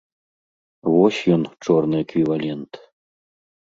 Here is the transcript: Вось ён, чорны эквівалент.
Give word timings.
Вось 0.93 1.21
ён, 1.35 1.43
чорны 1.67 1.95
эквівалент. 2.07 2.71